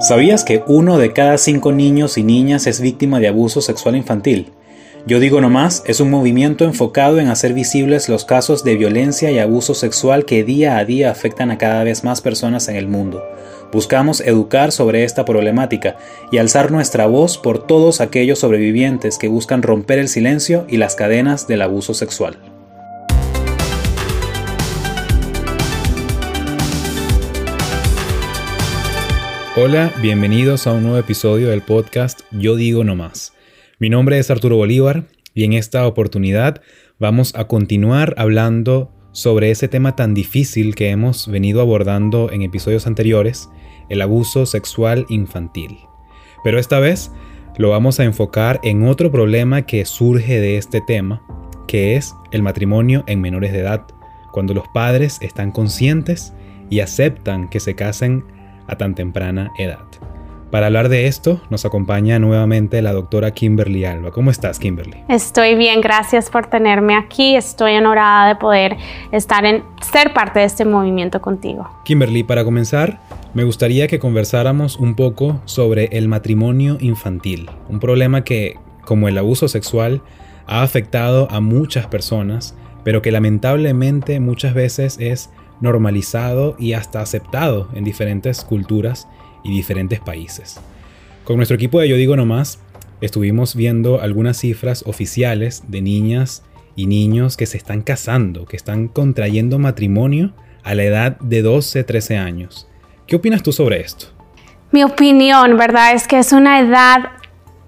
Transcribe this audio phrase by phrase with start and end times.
[0.00, 4.52] ¿Sabías que uno de cada cinco niños y niñas es víctima de abuso sexual infantil?
[5.06, 9.40] Yo digo nomás, es un movimiento enfocado en hacer visibles los casos de violencia y
[9.40, 13.24] abuso sexual que día a día afectan a cada vez más personas en el mundo.
[13.72, 15.96] Buscamos educar sobre esta problemática
[16.30, 20.94] y alzar nuestra voz por todos aquellos sobrevivientes que buscan romper el silencio y las
[20.94, 22.57] cadenas del abuso sexual.
[29.60, 33.32] Hola, bienvenidos a un nuevo episodio del podcast Yo digo no más.
[33.80, 36.62] Mi nombre es Arturo Bolívar y en esta oportunidad
[37.00, 42.86] vamos a continuar hablando sobre ese tema tan difícil que hemos venido abordando en episodios
[42.86, 43.50] anteriores,
[43.88, 45.76] el abuso sexual infantil.
[46.44, 47.10] Pero esta vez
[47.56, 51.20] lo vamos a enfocar en otro problema que surge de este tema,
[51.66, 53.84] que es el matrimonio en menores de edad,
[54.30, 56.32] cuando los padres están conscientes
[56.70, 58.37] y aceptan que se casen
[58.68, 59.84] a tan temprana edad.
[60.50, 64.12] Para hablar de esto, nos acompaña nuevamente la doctora Kimberly Alba.
[64.12, 64.96] ¿Cómo estás, Kimberly?
[65.06, 67.36] Estoy bien, gracias por tenerme aquí.
[67.36, 68.78] Estoy honorada de poder
[69.12, 71.68] estar en ser parte de este movimiento contigo.
[71.84, 72.98] Kimberly, para comenzar,
[73.34, 79.18] me gustaría que conversáramos un poco sobre el matrimonio infantil, un problema que, como el
[79.18, 80.00] abuso sexual,
[80.46, 85.30] ha afectado a muchas personas, pero que lamentablemente muchas veces es
[85.60, 89.08] normalizado y hasta aceptado en diferentes culturas
[89.42, 90.60] y diferentes países.
[91.24, 92.60] Con nuestro equipo de Yo Digo Nomás,
[93.00, 96.42] estuvimos viendo algunas cifras oficiales de niñas
[96.74, 101.84] y niños que se están casando, que están contrayendo matrimonio a la edad de 12,
[101.84, 102.68] 13 años.
[103.06, 104.06] ¿Qué opinas tú sobre esto?
[104.70, 105.94] Mi opinión, ¿verdad?
[105.94, 107.10] Es que es una edad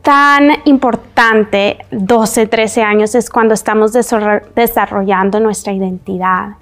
[0.03, 6.57] tan importante, 12, 13 años, es cuando estamos desarrollando nuestra identidad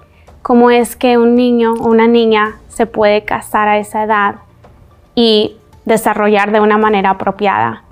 [0.49, 4.35] cómo es que un niño o una niña se puede casar a esa edad
[5.13, 7.83] y desarrollar de una manera apropiada.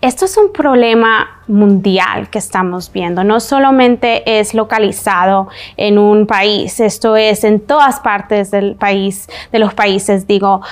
[0.00, 6.80] Esto es un problema mundial que estamos viendo, no solamente es localizado en un país,
[6.80, 10.62] esto es en todas partes del país, de los países, digo,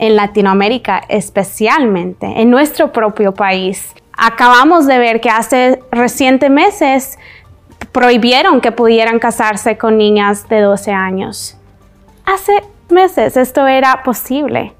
[0.00, 3.94] en Latinoamérica especialmente, en nuestro propio país.
[4.18, 7.18] Acabamos de ver que hace recientes meses
[7.96, 11.56] prohibieron que pudieran casarse con niñas de 12 años.
[12.26, 12.52] Hace
[12.90, 14.74] meses esto era posible.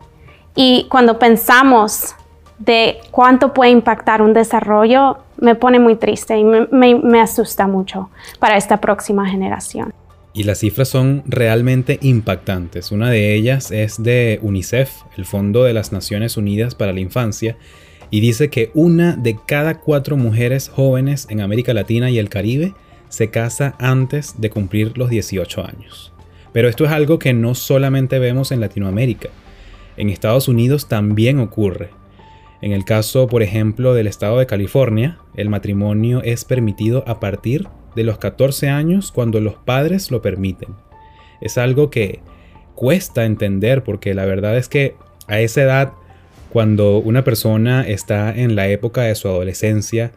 [0.54, 2.14] Y cuando pensamos
[2.58, 8.58] de cuánto puede impactar un desarrollo, me pone muy triste y me, asusta mucho para
[8.58, 9.94] esta próxima generación.
[10.34, 12.92] Y las cifras son realmente impactantes.
[12.92, 17.56] Una de ellas es de UNICEF, el Fondo de las Naciones Unidas para la Infancia,
[18.10, 22.74] y dice que una de cada cuatro mujeres jóvenes en América Latina y el Caribe
[23.08, 26.12] se casa antes de cumplir los 18 años.
[26.52, 29.28] Pero esto es algo que no solamente vemos en Latinoamérica.
[29.96, 31.90] En Estados Unidos también ocurre.
[32.62, 37.68] En el caso, por ejemplo, del estado de California, el matrimonio es permitido a partir
[37.94, 40.70] de los 14 años cuando los padres lo permiten.
[41.40, 42.20] Es algo que
[42.74, 44.94] cuesta entender porque la verdad es que
[45.28, 45.92] a esa edad,
[46.50, 50.12] cuando una persona está en la época de su adolescencia,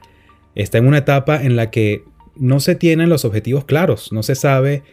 [0.56, 2.04] está en una etapa en la que
[2.40, 4.84] no se tienen los objetivos claros, no se sabe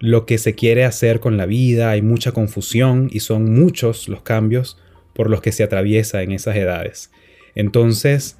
[0.00, 4.22] lo que se quiere hacer con la vida, hay mucha confusión y son muchos los
[4.22, 4.78] cambios
[5.14, 7.10] por los que se atraviesa en esas edades.
[7.54, 8.38] Entonces,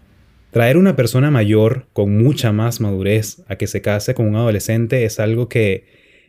[0.50, 5.05] traer una persona mayor con mucha más madurez a que se case con un adolescente
[5.05, 5.87] es algo que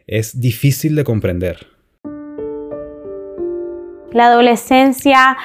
[0.07, 1.67] es difícil de comprender.
[4.13, 5.37] La adolescencia,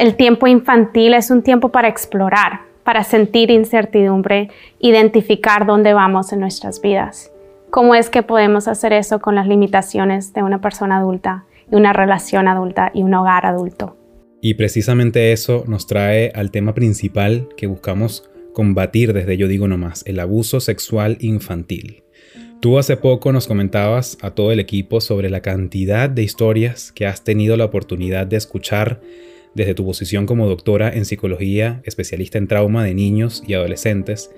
[0.00, 4.48] el tiempo infantil es un tiempo para explorar, para sentir incertidumbre,
[4.80, 7.30] identificar dónde vamos en nuestras vidas.
[7.70, 11.92] ¿Cómo es que podemos hacer eso con las limitaciones de una persona adulta y una
[11.92, 13.96] relación adulta y un hogar adulto?
[14.42, 20.02] Y precisamente eso nos trae al tema principal que buscamos combatir desde Yo Digo Nomás,
[20.04, 22.02] el abuso sexual infantil.
[22.58, 27.06] Tú hace poco nos comentabas a todo el equipo sobre la cantidad de historias que
[27.06, 29.00] has tenido la oportunidad de escuchar
[29.54, 34.30] desde tu posición como doctora en psicología, especialista en trauma de niños y adolescentes,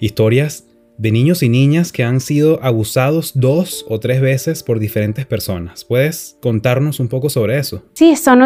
[0.00, 0.66] historias
[0.96, 5.84] de niños y niñas que han sido abusados dos o tres veces por diferentes personas.
[5.84, 7.82] ¿Puedes contarnos un poco sobre eso?
[7.94, 8.42] Sí, son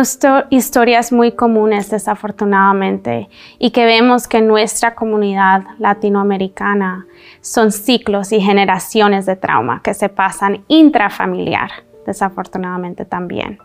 [0.51, 3.29] historias muy comunes desafortunadamente
[3.59, 7.07] y que vemos que en nuestra comunidad latinoamericana
[7.41, 11.71] son ciclos y generaciones de trauma que se pasan intrafamiliar,
[12.07, 13.59] desafortunadamente también.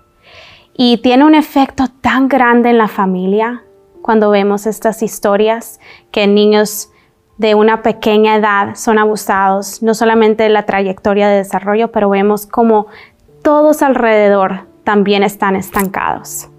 [0.75, 3.63] Y tiene un efecto tan grande en la familia
[4.01, 5.79] cuando vemos estas historias
[6.11, 6.89] que niños
[7.37, 12.45] de una pequeña edad son abusados, no solamente en la trayectoria de desarrollo, pero vemos
[12.45, 12.87] como
[13.41, 16.49] todos alrededor también están estancados.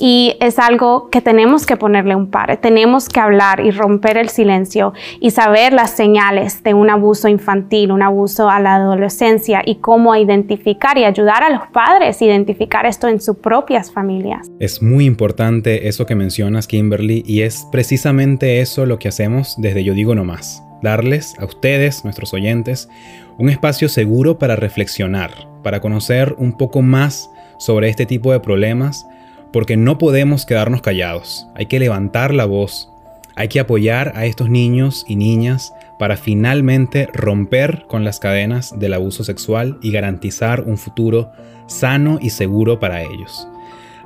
[0.00, 4.30] Y es algo que tenemos que ponerle un par, tenemos que hablar y romper el
[4.30, 9.76] silencio y saber las señales de un abuso infantil, un abuso a la adolescencia y
[9.76, 14.50] cómo identificar y ayudar a los padres a identificar esto en sus propias familias.
[14.58, 19.84] Es muy importante eso que mencionas, Kimberly, y es precisamente eso lo que hacemos desde
[19.84, 20.62] Yo Digo No Más.
[20.82, 22.88] Darles a ustedes, nuestros oyentes,
[23.36, 25.30] un espacio seguro para reflexionar,
[25.62, 29.06] para conocer un poco más sobre este tipo de problemas
[29.52, 32.90] porque no podemos quedarnos callados, hay que levantar la voz,
[33.36, 38.94] hay que apoyar a estos niños y niñas para finalmente romper con las cadenas del
[38.94, 41.30] abuso sexual y garantizar un futuro
[41.66, 43.46] sano y seguro para ellos.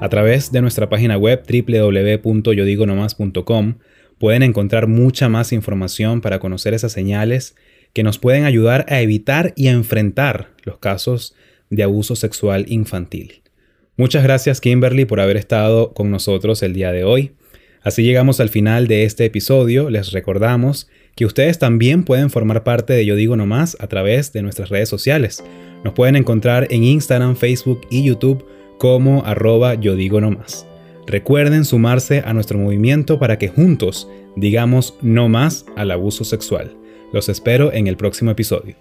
[0.00, 3.75] A través de nuestra página web www.yodigonomás.com
[4.19, 7.55] pueden encontrar mucha más información para conocer esas señales
[7.93, 11.37] que nos pueden ayudar a evitar y a enfrentar los casos
[11.70, 13.44] de abuso sexual infantil.
[13.96, 17.32] Muchas gracias Kimberly por haber estado con nosotros el día de hoy.
[17.82, 19.88] Así llegamos al final de este episodio.
[19.88, 24.32] Les recordamos que ustedes también pueden formar parte de Yo Digo No Más a través
[24.32, 25.44] de nuestras redes sociales.
[25.85, 28.44] Nos pueden encontrar en Instagram, Facebook y YouTube
[28.79, 30.67] como arroba Yo Digo No Más.
[31.06, 36.76] Recuerden sumarse a nuestro movimiento para que juntos digamos no más al abuso sexual.
[37.12, 38.75] Los espero en el próximo episodio.